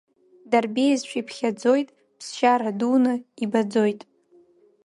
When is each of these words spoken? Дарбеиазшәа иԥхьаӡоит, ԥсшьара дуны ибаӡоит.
Дарбеиазшәа 0.51 1.17
иԥхьаӡоит, 1.19 1.87
ԥсшьара 2.17 2.71
дуны 2.79 3.13
ибаӡоит. 3.43 4.01